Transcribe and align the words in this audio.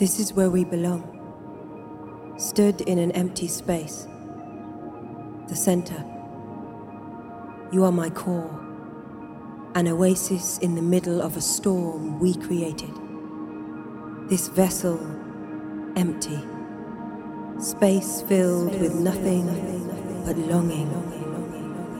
This 0.00 0.18
is 0.18 0.32
where 0.32 0.48
we 0.48 0.64
belong. 0.64 1.04
Stood 2.38 2.80
in 2.80 2.96
an 2.96 3.12
empty 3.12 3.46
space. 3.46 4.08
The 5.46 5.54
center. 5.54 6.02
You 7.70 7.84
are 7.84 7.92
my 7.92 8.08
core. 8.08 8.58
An 9.74 9.88
oasis 9.88 10.56
in 10.56 10.74
the 10.74 10.80
middle 10.80 11.20
of 11.20 11.36
a 11.36 11.42
storm 11.42 12.18
we 12.18 12.34
created. 12.34 12.94
This 14.30 14.48
vessel, 14.48 14.98
empty. 15.96 16.40
Space 17.58 18.22
filled 18.22 18.80
with 18.80 18.94
nothing 18.94 19.44
but 20.24 20.38
longing 20.38 20.88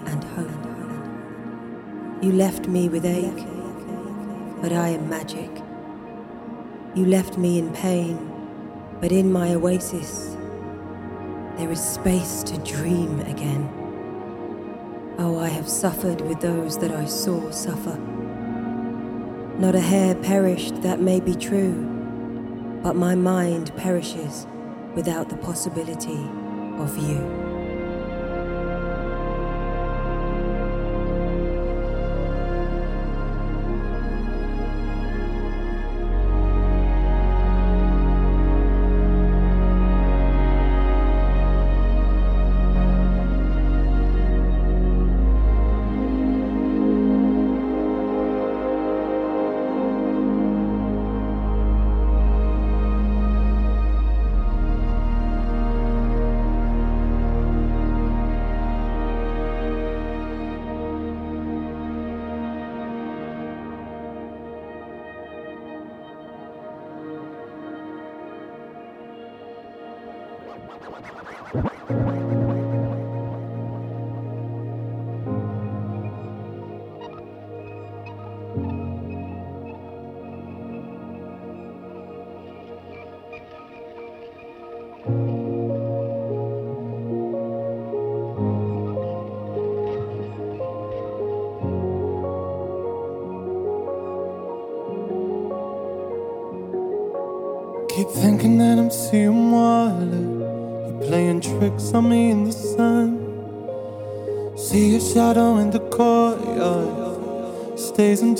and 0.06 0.24
hope. 0.24 2.24
You 2.24 2.32
left 2.32 2.66
me 2.66 2.88
with 2.88 3.04
ache, 3.04 3.46
but 4.62 4.72
I 4.72 4.88
am 4.88 5.10
magic. 5.10 5.50
You 6.92 7.06
left 7.06 7.38
me 7.38 7.60
in 7.60 7.72
pain, 7.72 8.18
but 9.00 9.12
in 9.12 9.30
my 9.30 9.54
oasis, 9.54 10.36
there 11.56 11.70
is 11.70 11.80
space 11.80 12.42
to 12.42 12.58
dream 12.58 13.20
again. 13.20 13.68
Oh, 15.16 15.38
I 15.38 15.46
have 15.46 15.68
suffered 15.68 16.20
with 16.20 16.40
those 16.40 16.78
that 16.78 16.90
I 16.90 17.04
saw 17.04 17.48
suffer. 17.52 17.96
Not 19.58 19.76
a 19.76 19.80
hair 19.80 20.16
perished, 20.16 20.82
that 20.82 21.00
may 21.00 21.20
be 21.20 21.36
true, 21.36 21.74
but 22.82 22.96
my 22.96 23.14
mind 23.14 23.70
perishes 23.76 24.48
without 24.96 25.28
the 25.28 25.36
possibility 25.36 26.18
of 26.78 26.98
you. 26.98 27.39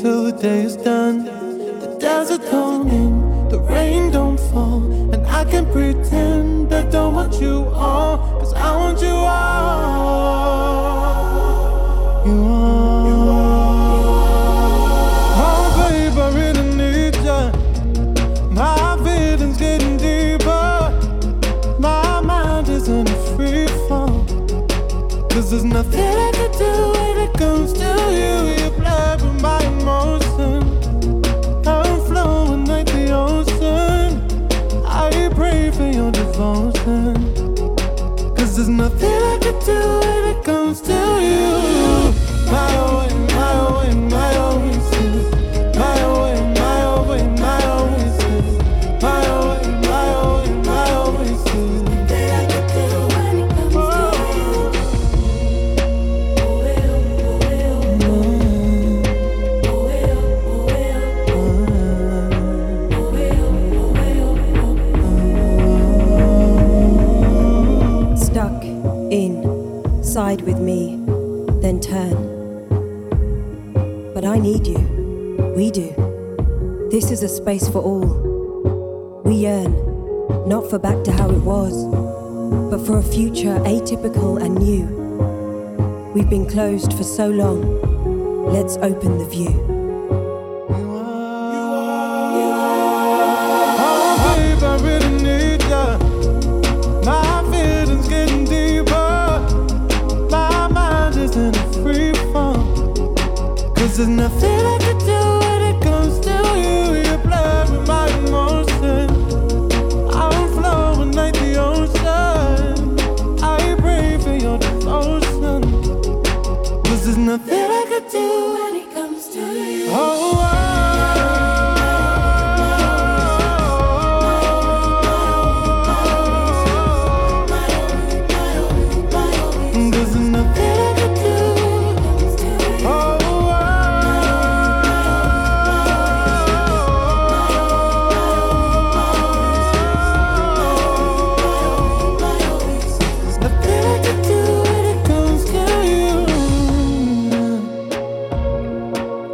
Until 0.03 0.25
the 0.25 0.33
day 0.33 0.63
is 0.63 0.77
done. 0.77 1.27
The 1.27 1.99
desert 2.01 2.41
don't 2.51 2.89
end, 2.89 3.51
the 3.51 3.59
rain 3.59 4.11
don't 4.11 4.41
fall. 4.41 4.83
And 5.13 5.27
I 5.27 5.45
can 5.45 5.71
pretend 5.71 6.73
I 6.73 6.85
don't 6.89 7.15
want 7.17 7.39
you 7.39 7.67
all. 7.75 8.17
Cause 8.41 8.55
I 8.55 8.75
want 8.77 9.03
you 9.03 9.11
all. 9.11 9.45
You 12.25 12.33
are. 13.29 14.01
Oh, 15.45 15.65
babe, 15.77 16.17
I 16.17 16.29
really 16.35 16.65
need 16.81 17.17
ya. 17.17 17.53
My 18.49 18.97
feelings 19.05 19.59
getting 19.59 19.99
deeper. 19.99 20.95
My 21.79 22.23
mind 22.23 22.71
is 22.71 22.89
in 22.89 23.07
a 23.07 23.17
free 23.37 23.69
fall. 23.87 24.25
Cause 25.29 25.51
there's 25.51 25.65
nothing 25.65 26.10
is 77.23 77.33
a 77.33 77.37
space 77.37 77.69
for 77.69 77.81
all. 77.81 79.21
We 79.25 79.35
yearn, 79.35 79.73
not 80.49 80.71
for 80.71 80.79
back 80.79 81.05
to 81.05 81.13
how 81.13 81.29
it 81.29 81.43
was, 81.43 81.85
but 82.71 82.87
for 82.87 82.99
a 82.99 83.03
future 83.03 83.59
atypical 83.65 84.41
and 84.43 84.55
new. 84.55 84.87
We've 86.15 86.31
been 86.31 86.49
closed 86.49 86.95
for 86.95 87.05
so 87.05 87.29
long. 87.29 88.51
Let's 88.51 88.77
open 88.79 89.19
the 89.19 89.27
view. 89.27 89.70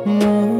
more. 0.06 0.56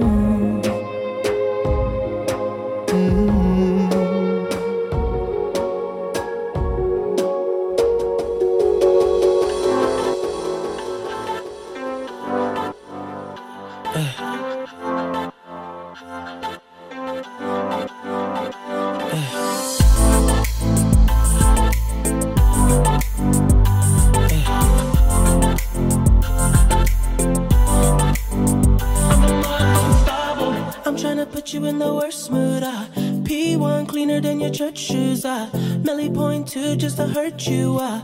shoes. 34.76 35.25
I 35.25 35.49
merely 35.84 36.11
point 36.11 36.49
to 36.49 36.76
just 36.76 36.96
to 36.99 37.06
hurt 37.06 37.46
you. 37.46 37.78
I 37.78 38.02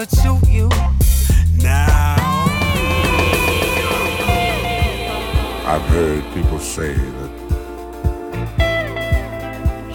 over 0.00 0.08
to 0.16 0.38
you 0.48 0.68
now. 1.62 2.16
I've 5.66 5.82
heard 5.88 6.24
people 6.32 6.58
say 6.58 6.94
that 6.94 7.30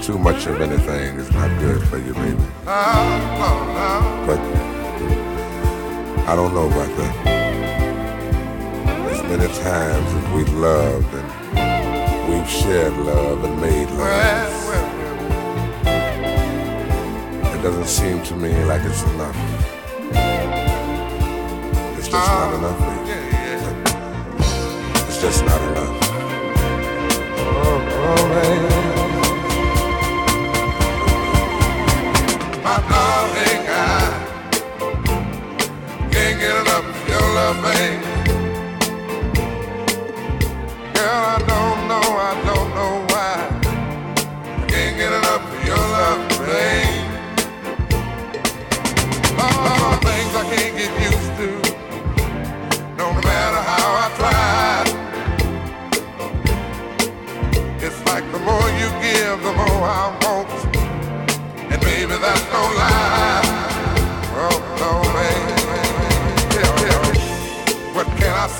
too 0.03 0.19
much 0.19 0.45
of 0.45 0.61
anything 0.61 1.17
is 1.17 1.31
not 1.31 1.49
good 1.59 1.81
for 1.87 1.97
you, 1.97 2.13
baby. 2.13 2.43
But 2.65 4.39
I 6.27 6.35
don't 6.35 6.53
know 6.53 6.67
about 6.67 6.97
that. 6.97 7.15
As 9.11 9.23
many 9.23 9.47
times 9.53 10.13
as 10.13 10.27
we've 10.35 10.53
loved 10.53 11.13
and 11.15 12.29
we've 12.31 12.49
shared 12.49 12.93
love 12.97 13.43
and 13.43 13.59
made 13.59 13.89
love, 13.89 14.53
it 17.55 17.61
doesn't 17.63 17.87
seem 17.87 18.21
to 18.23 18.35
me 18.35 18.53
like 18.65 18.83
it's 18.83 19.03
enough. 19.03 19.74
It's 22.05 22.13
just 22.13 22.21
not 22.21 22.53
ah. 22.53 22.57
enough, 22.59 22.79
baby. 23.07 23.35
It's 25.07 25.19
just 25.19 25.43
not 25.43 25.59
enough. 25.59 25.89
Oh, 27.39 27.81
oh, 27.97 28.84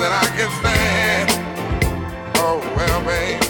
Than 0.00 0.12
I 0.12 0.26
can 0.34 0.50
stand. 0.60 1.30
Oh 2.36 2.58
well, 2.74 3.00
babe, 3.04 3.49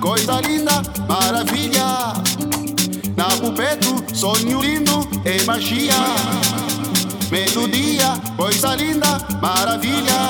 coisa 0.00 0.40
linda, 0.40 0.82
maravilha. 1.08 2.12
Na 3.16 3.24
pupeto, 3.40 4.04
sonho 4.14 4.60
lindo 4.60 5.06
e 5.24 5.42
magia. 5.44 5.94
Melodia, 7.30 8.20
coisa 8.36 8.74
linda, 8.74 9.18
maravilha. 9.40 10.20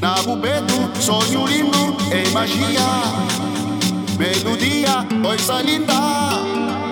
Na 0.00 0.14
pupeto, 0.14 0.90
sonho 1.00 1.46
lindo 1.46 1.96
e 2.12 2.28
magia. 2.30 2.86
Melodia, 4.18 5.04
coisa 5.22 5.60
linda. 5.62 6.85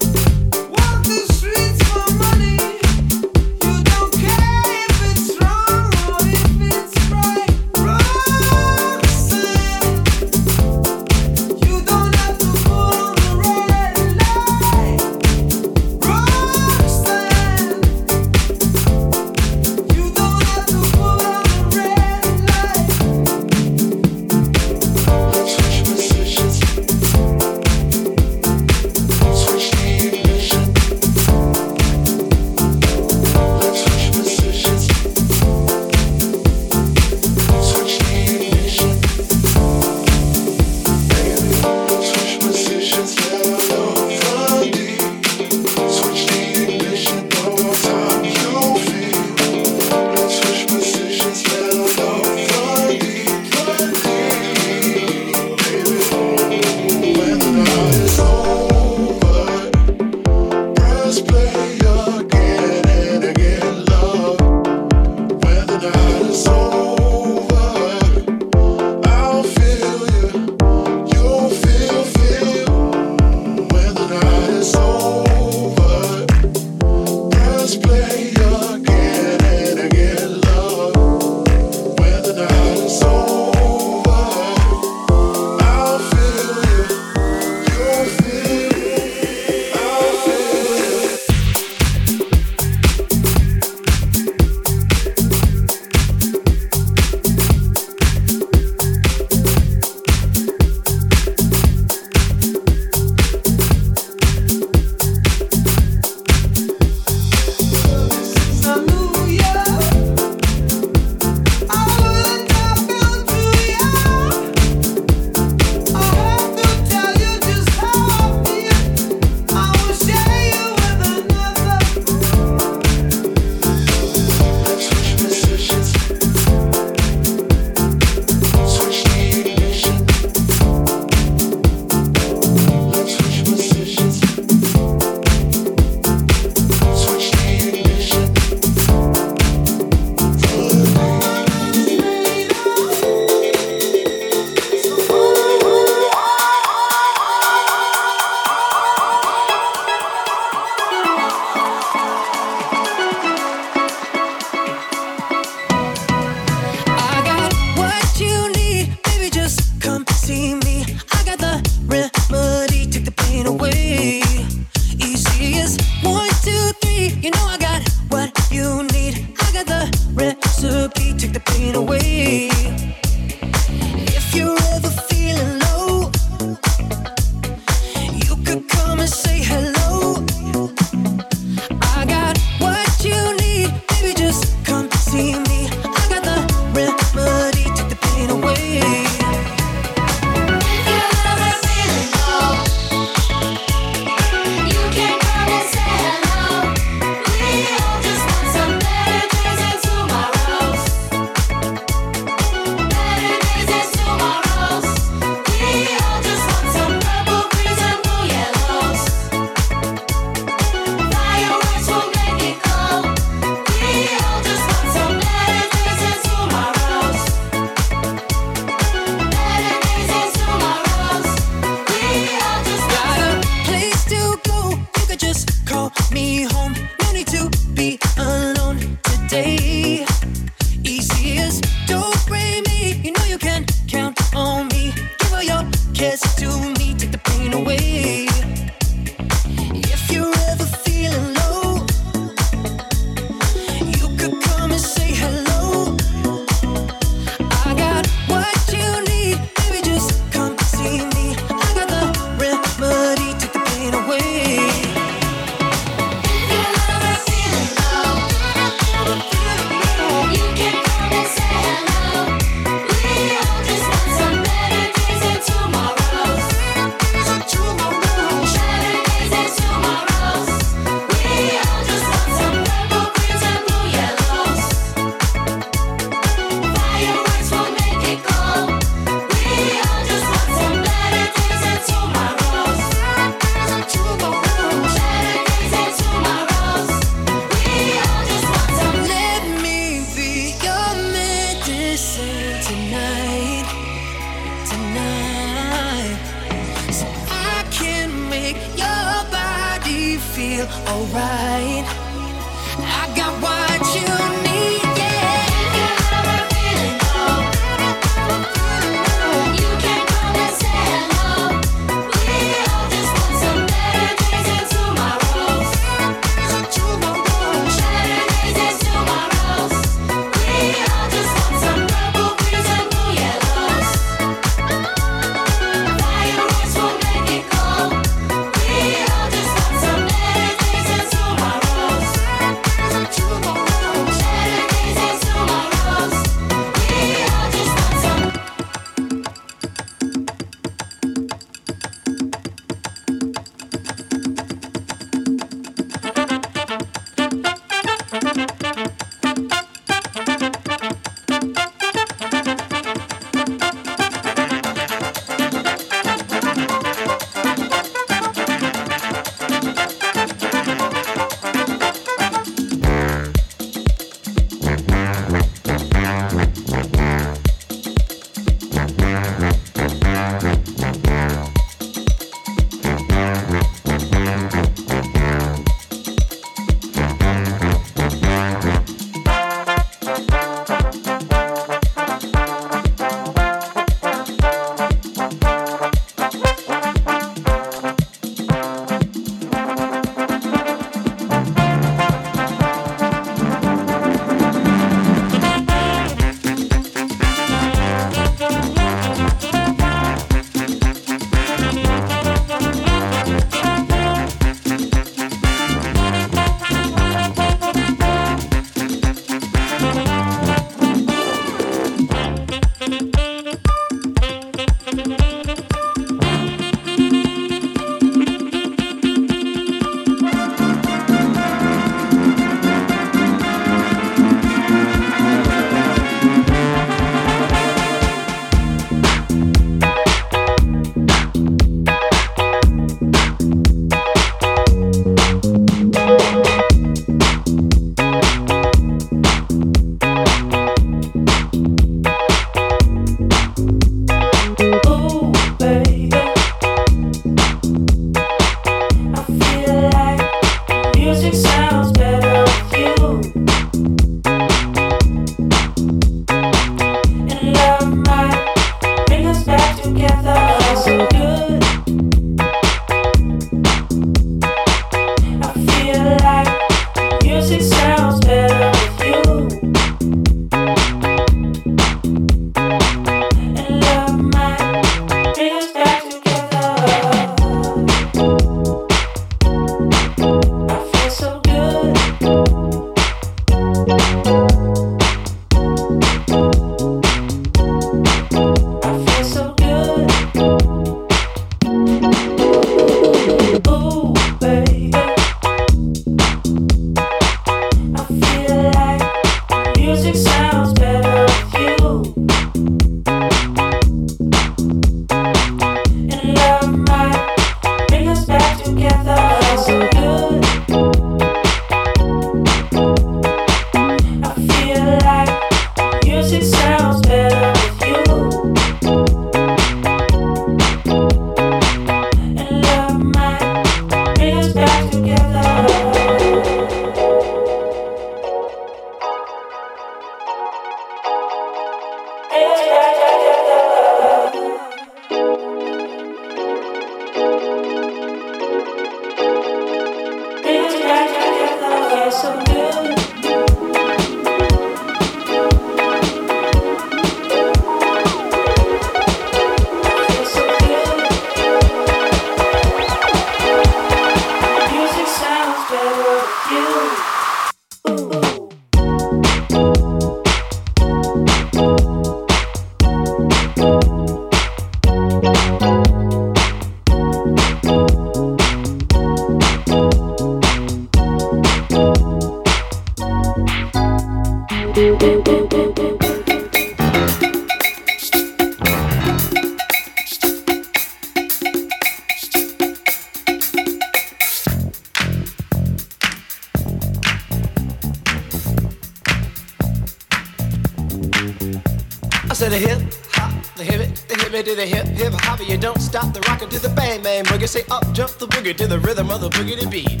boogie 598.50 598.56
to 598.56 598.66
the 598.66 598.78
rhythm 598.80 599.10
of 599.10 599.20
the 599.20 599.28
boogie 599.30 599.58
to 599.58 599.68
beat. 599.68 600.00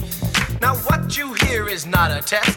Now 0.60 0.74
what 0.76 1.16
you 1.16 1.34
hear 1.34 1.68
is 1.68 1.86
not 1.86 2.10
a 2.10 2.20
test. 2.20 2.49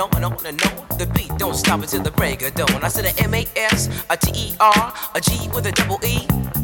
On 0.00 0.14
and 0.16 0.24
on 0.24 0.46
and 0.46 0.62
on. 0.62 0.98
The 0.98 1.06
beat 1.14 1.36
don't 1.38 1.54
stop 1.54 1.80
until 1.82 2.02
the 2.02 2.10
break 2.10 2.42
of 2.42 2.54
dawn. 2.54 2.82
I 2.82 2.88
said 2.88 3.04
a 3.04 3.22
M 3.22 3.34
A 3.34 3.46
S, 3.56 3.88
a 4.10 4.16
T 4.16 4.32
E 4.34 4.56
R, 4.60 4.94
a 5.14 5.20
G 5.20 5.48
with 5.54 5.66
a 5.66 5.72
double 5.72 5.98
E. 6.04 6.63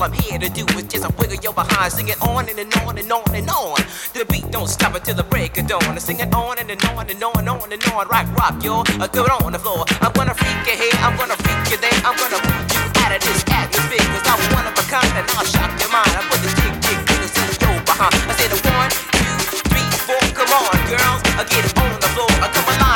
I'm 0.00 0.12
here 0.12 0.38
to 0.38 0.48
do 0.48 0.64
is 0.78 0.84
just 0.84 1.04
a 1.04 1.12
wiggle 1.18 1.36
your 1.44 1.52
behind. 1.52 1.92
Sing 1.92 2.08
it 2.08 2.20
on 2.22 2.48
and, 2.48 2.58
and 2.58 2.72
on 2.82 2.96
and 2.96 3.12
on 3.12 3.34
and 3.34 3.50
on. 3.50 3.76
The 4.14 4.24
beat 4.24 4.50
don't 4.50 4.68
stop 4.68 4.94
until 4.94 5.14
the 5.14 5.24
break 5.24 5.58
of 5.58 5.66
dawn. 5.66 5.84
I 5.84 5.98
sing 5.98 6.20
it 6.20 6.32
on 6.34 6.58
and, 6.58 6.70
and 6.70 6.82
on 6.86 7.08
and 7.10 7.22
on 7.22 7.36
and 7.36 7.48
on 7.48 7.72
and 7.72 7.84
on. 7.92 8.08
Rock, 8.08 8.26
rock, 8.36 8.64
yo. 8.64 8.82
I 8.96 9.06
go 9.12 9.24
on 9.44 9.52
the 9.52 9.58
floor. 9.58 9.84
I'm 10.00 10.12
gonna 10.12 10.34
freak 10.34 10.56
you 10.66 10.76
here, 10.80 10.96
I'm 11.04 11.16
gonna 11.16 11.36
freak 11.44 11.60
you 11.70 11.78
there. 11.84 12.00
I'm 12.00 12.16
gonna 12.16 12.40
move 12.40 12.66
you 12.72 12.82
out 12.96 13.12
of 13.12 13.20
this 13.20 13.44
atmosphere, 13.46 14.04
cause 14.12 14.24
I'm 14.24 14.40
one 14.56 14.66
of 14.66 14.74
a 14.74 14.84
kind 14.88 15.12
and 15.20 15.26
I'll 15.36 15.44
shock 15.44 15.70
your 15.80 15.92
mind. 15.92 16.12
I 16.16 16.24
put 16.26 16.40
the 16.42 16.50
jig, 16.58 16.74
jig, 16.80 17.00
jiggles 17.04 17.36
in 17.36 17.48
your 17.60 17.76
behind. 17.84 18.16
I 18.24 18.32
said 18.40 18.52
one, 18.72 18.90
two, 19.20 19.36
three, 19.68 19.90
four. 20.08 20.24
Come 20.32 20.52
on, 20.56 20.74
girls. 20.88 21.20
I 21.36 21.44
get 21.44 21.64
on 21.76 21.92
the 22.00 22.10
floor. 22.16 22.32
I 22.40 22.48
come 22.50 22.68
alive, 22.72 22.89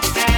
Cada 0.00 0.33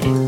Oh, 0.00 0.27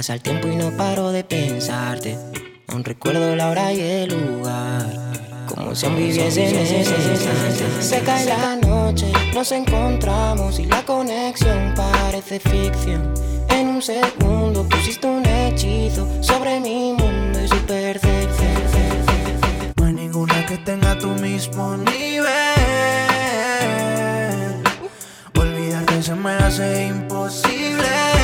Pasa 0.00 0.14
el 0.14 0.22
tiempo 0.22 0.48
y 0.48 0.56
no 0.56 0.70
paro 0.78 1.12
de 1.12 1.24
pensarte. 1.24 2.16
Aún 2.68 2.82
recuerdo 2.84 3.36
la 3.36 3.50
hora 3.50 3.70
y 3.70 3.82
el 3.82 4.08
lugar. 4.08 4.86
Como 5.46 5.74
si 5.74 5.84
aún 5.84 5.96
viviese 5.96 6.46
en. 6.48 7.82
Se 7.82 8.00
cae 8.00 8.24
la 8.24 8.56
noche, 8.56 9.12
nos 9.34 9.52
encontramos 9.52 10.58
y 10.58 10.64
la 10.64 10.82
conexión 10.86 11.74
parece 11.76 12.40
ficción. 12.40 13.12
En 13.50 13.68
un 13.68 13.82
segundo 13.82 14.66
pusiste 14.66 15.06
un 15.06 15.26
hechizo 15.26 16.08
sobre 16.22 16.60
mi 16.60 16.94
mundo 16.94 17.38
y 17.44 17.48
su 17.48 17.58
percepción. 17.66 18.54
No 19.76 19.84
hay 19.84 19.92
ninguna 19.92 20.46
que 20.46 20.56
tenga 20.56 20.98
tu 20.98 21.08
mismo 21.08 21.76
nivel. 21.76 22.30
Olvidarte 25.38 26.02
se 26.02 26.14
me 26.14 26.30
hace 26.30 26.86
imposible. 26.86 28.19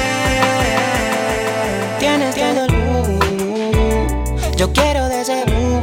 Tienes 2.07 2.37
todo 2.37 2.65
el 2.67 2.73
mood. 2.73 3.19
Yo 4.57 4.73
quiero 4.73 5.09
de 5.09 5.23
ese 5.23 5.45
mood. 5.47 5.83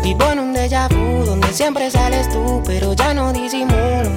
Vivo 0.00 0.30
en 0.30 0.38
un 0.38 0.54
déjà 0.54 0.86
vu 0.88 1.24
donde 1.24 1.52
siempre 1.52 1.90
sales 1.90 2.28
tú, 2.30 2.62
pero 2.64 2.92
ya 2.92 3.12
no 3.12 3.32
disimulo. 3.32 4.12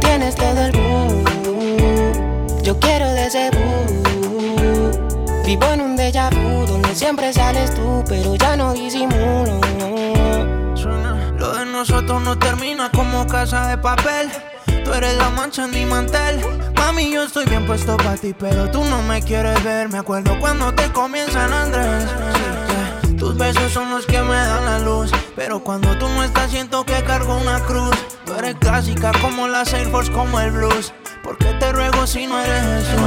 Tienes 0.00 0.34
todo 0.34 0.62
el 0.64 0.72
mood. 0.72 2.62
Yo 2.62 2.80
quiero 2.80 3.12
de 3.12 3.26
ese 3.26 3.50
mood. 3.50 4.96
Vivo 5.44 5.66
en 5.74 5.82
un 5.82 5.94
déjà 5.94 6.30
vu 6.30 6.64
donde 6.66 6.94
siempre 6.94 7.34
sales 7.34 7.74
tú, 7.74 8.02
pero 8.08 8.34
ya 8.36 8.56
no 8.56 8.72
disimulo. 8.72 9.60
Lo 11.38 11.52
de 11.52 11.66
nosotros 11.66 12.22
no 12.22 12.38
termina 12.38 12.90
como 12.90 13.26
casa 13.26 13.68
de 13.68 13.76
papel. 13.76 14.30
Tú 14.84 14.94
eres 14.94 15.14
la 15.18 15.28
mancha 15.28 15.66
en 15.66 15.72
mi 15.72 15.84
mantel. 15.84 16.40
Mami, 16.96 17.12
yo 17.12 17.24
estoy 17.24 17.44
bien 17.44 17.66
puesto 17.66 17.94
para 17.98 18.16
ti, 18.16 18.34
pero 18.38 18.70
tú 18.70 18.82
no 18.82 19.02
me 19.02 19.20
quieres 19.20 19.62
ver. 19.62 19.90
Me 19.90 19.98
acuerdo 19.98 20.40
cuando 20.40 20.72
te 20.72 20.90
comienzan 20.92 21.52
Andrés. 21.52 22.04
Sí, 22.04 23.10
yeah. 23.10 23.18
Tus 23.18 23.36
besos 23.36 23.70
son 23.70 23.90
los 23.90 24.06
que 24.06 24.22
me 24.22 24.34
dan 24.34 24.64
la 24.64 24.78
luz. 24.78 25.10
Pero 25.34 25.62
cuando 25.62 25.94
tú 25.98 26.08
no 26.08 26.24
estás, 26.24 26.50
siento 26.50 26.86
que 26.86 26.94
cargo 27.04 27.36
una 27.36 27.60
cruz. 27.60 27.94
Tú 28.24 28.32
eres 28.32 28.54
clásica 28.54 29.12
como 29.20 29.46
la 29.46 29.64
Air 29.64 29.88
Force, 29.90 30.10
como 30.10 30.40
el 30.40 30.52
blues. 30.52 30.94
¿Por 31.22 31.36
qué 31.36 31.52
te 31.60 31.70
ruego 31.70 32.06
si 32.06 32.26
no 32.26 32.40
eres 32.40 32.62
Jesús? 32.62 32.98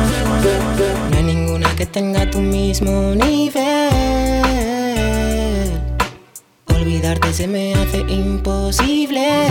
No 1.10 1.18
hay 1.18 1.24
ninguna 1.24 1.76
que 1.76 1.88
tenga 1.88 2.30
tu 2.30 2.42
mismo 2.42 3.16
nivel. 3.16 3.90
Olvidarte 6.68 7.34
se 7.34 7.48
me 7.48 7.74
hace 7.74 8.02
imposible. 8.02 9.48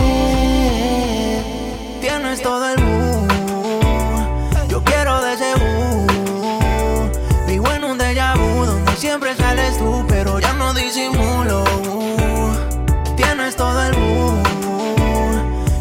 Tienes 1.99 2.41
todo 2.41 2.69
el 2.69 2.81
mood. 2.81 3.38
Siempre 8.99 9.33
sales 9.37 9.77
tú, 9.77 10.03
pero 10.09 10.39
ya 10.39 10.51
no 10.53 10.73
disimulo. 10.73 11.63
Tienes 13.15 13.55
todo 13.55 13.81
el 13.85 13.97
mood. 13.97 14.39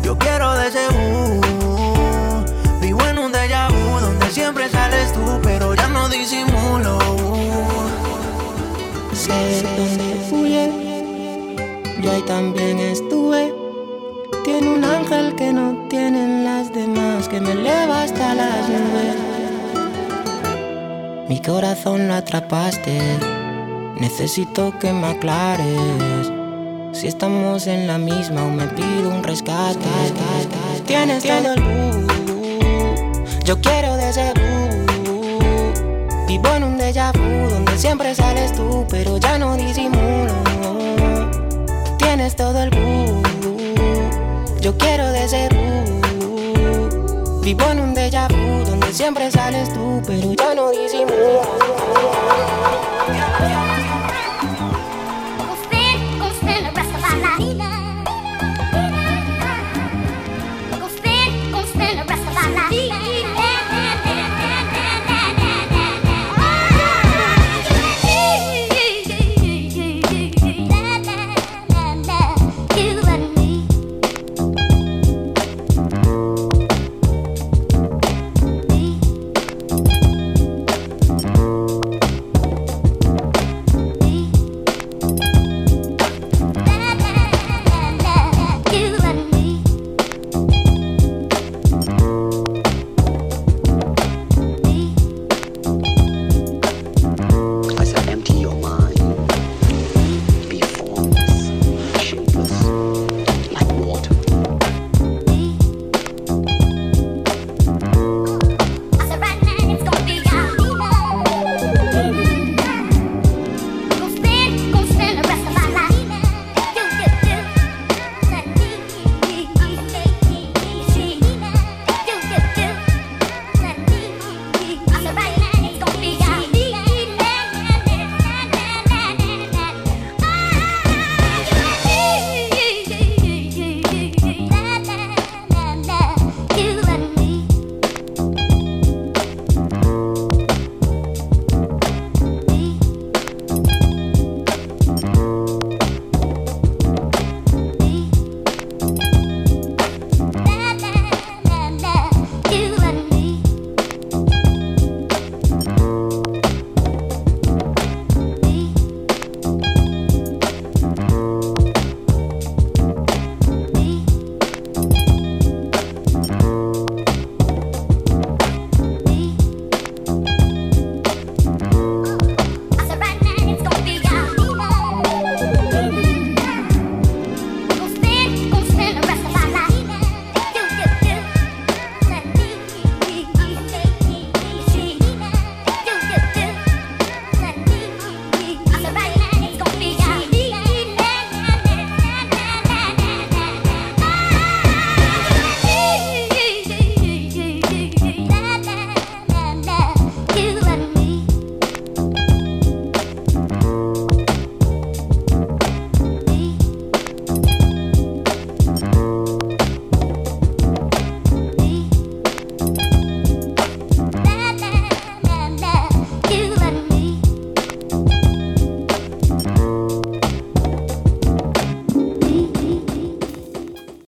Yo 0.02 0.16
quiero 0.16 0.54
de 0.54 0.68
ese. 0.68 0.86
Vivo 2.80 3.00
en 3.10 3.18
un 3.18 3.32
déjà 3.32 3.68
vu 3.70 4.00
donde 4.00 4.30
siempre 4.30 4.70
sales 4.70 5.12
tú, 5.12 5.40
pero 5.42 5.74
ya 5.74 5.88
no 5.88 6.08
disimulo. 6.08 6.98
Sé 9.12 9.64
dónde 9.76 10.28
huye. 10.30 10.64
Yo 12.00 12.12
ahí 12.12 12.22
también 12.22 12.78
estuve. 12.78 13.52
Tiene 14.44 14.68
un 14.70 14.84
ángel 14.84 15.34
que 15.34 15.52
no 15.52 15.88
tienen 15.88 16.44
las 16.44 16.72
demás, 16.72 17.28
que 17.28 17.40
me 17.40 17.50
eleva 17.50 18.04
hasta 18.04 18.34
las 18.34 18.68
nubes. 18.68 19.27
Mi 21.28 21.42
corazón 21.42 22.09
lo 22.09 22.14
atrapaste. 22.14 22.98
Necesito 24.00 24.78
que 24.78 24.94
me 24.94 25.09
aclares. 25.09 26.32
Si 26.92 27.06
estamos 27.06 27.66
en 27.66 27.86
la 27.86 27.98
misma 27.98 28.44
o 28.44 28.50
me 28.50 28.66
pido 28.68 29.10
un 29.10 29.22
rescate. 29.22 29.78
Tienes 30.86 31.24
todo 31.24 31.52
el 31.52 31.60
mood. 31.60 32.10
Yo 33.44 33.60
quiero 33.60 33.96
de 33.96 34.09
ese. 34.09 34.32
Vivo 36.26 36.48
en 36.56 36.64
un 36.64 36.78
déjà 36.78 37.12
vu 37.12 37.50
donde 37.50 37.76
siempre 37.76 38.14
sales 38.14 38.55
tú, 38.55 38.86
pero 38.88 39.18
ya 39.18 39.38
no 39.38 39.55
disimulo. 39.56 40.32
Tienes 41.98 42.36
todo 42.36 42.62
el 42.62 42.70
mood. 42.70 43.26
Yo 44.62 44.78
quiero 44.78 45.12
de 45.12 45.24
ese. 45.24 46.07
Vivo 47.48 47.64
en 47.70 47.80
un 47.80 47.94
déjà 47.94 48.28
vu 48.28 48.62
donde 48.62 48.92
siempre 48.92 49.30
sales 49.30 49.72
tú, 49.72 50.02
pero 50.06 50.34
ya 50.34 50.54
no 50.54 50.70
disimulo. 50.70 51.40